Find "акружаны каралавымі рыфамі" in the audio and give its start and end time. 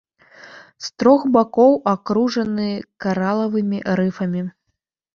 1.93-4.41